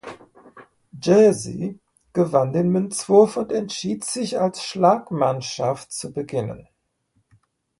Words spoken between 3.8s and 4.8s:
sich als